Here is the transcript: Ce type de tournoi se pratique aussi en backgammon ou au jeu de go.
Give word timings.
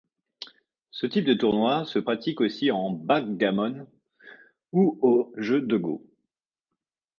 Ce 0.89 1.05
type 1.05 1.25
de 1.25 1.35
tournoi 1.35 1.85
se 1.85 1.99
pratique 1.99 2.41
aussi 2.41 2.71
en 2.71 2.89
backgammon 2.89 3.85
ou 4.71 4.97
au 5.03 5.31
jeu 5.37 5.61
de 5.61 5.77
go. 5.77 6.03